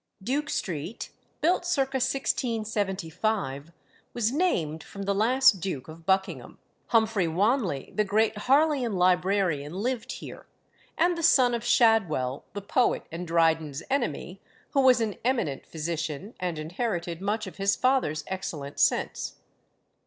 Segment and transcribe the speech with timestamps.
[0.23, 3.71] Duke Street, built circa 1675,
[4.15, 6.57] was named from the last Duke of Buckingham.
[6.87, 10.47] Humphrey Wanley, the great Harleian librarian, lived here,
[10.97, 14.41] and the son of Shadwell, the poet and Dryden's enemy,
[14.71, 19.35] who was an eminent physician, and inherited much of his father's excellent sense.